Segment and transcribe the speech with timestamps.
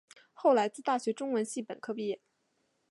[0.33, 2.19] 后来自大学中文系本科毕业。